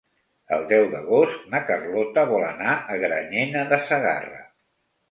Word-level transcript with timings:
El 0.55 0.63
deu 0.71 0.87
d'agost 0.93 1.45
na 1.53 1.61
Carlota 1.67 2.25
vol 2.33 2.49
anar 2.49 2.75
a 2.79 2.99
Granyena 3.07 3.67
de 3.75 3.85
Segarra. 3.93 4.47